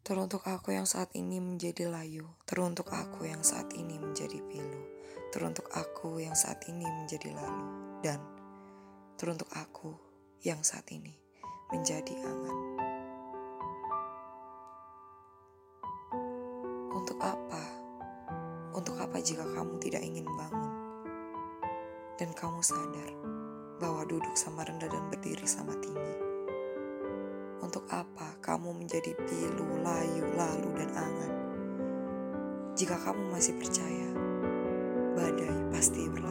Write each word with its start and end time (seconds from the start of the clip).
Teruntuk 0.00 0.48
aku 0.48 0.72
yang 0.72 0.88
saat 0.88 1.12
ini 1.12 1.44
menjadi 1.44 1.84
layu, 1.84 2.24
teruntuk 2.48 2.88
aku 2.88 3.28
yang 3.28 3.44
saat 3.44 3.68
ini 3.76 4.00
menjadi 4.00 4.40
pilu, 4.48 4.80
teruntuk 5.28 5.68
aku 5.76 6.16
yang 6.24 6.32
saat 6.32 6.64
ini 6.72 6.88
menjadi 6.88 7.36
lalu, 7.36 7.64
dan 8.00 8.16
teruntuk 9.20 9.52
aku 9.52 9.92
yang 10.40 10.64
saat 10.64 10.88
ini 10.88 11.12
menjadi 11.68 12.16
angan. 12.16 12.56
Untuk 16.96 17.20
apa? 17.20 17.64
Untuk 18.72 18.96
apa 18.96 19.20
jika 19.20 19.44
kamu 19.52 19.76
tidak 19.84 20.00
ingin 20.00 20.24
bangun? 20.24 20.72
Dan 22.16 22.32
kamu 22.32 22.64
sadar 22.64 23.12
bahwa 23.76 24.08
duduk 24.08 24.32
sama 24.32 24.64
rendah 24.64 24.88
dan 24.88 25.12
berdiri 25.12 25.44
sama 25.44 25.76
tinggi 25.76 25.89
untuk 27.60 27.84
apa 27.92 28.40
kamu 28.40 28.84
menjadi 28.84 29.12
pilu, 29.14 29.84
layu, 29.84 30.24
lalu, 30.34 30.68
dan 30.80 30.90
angan? 30.96 31.32
Jika 32.74 32.96
kamu 32.96 33.28
masih 33.28 33.54
percaya, 33.60 34.08
badai 35.14 35.52
pasti 35.68 36.08
berlalu. 36.08 36.29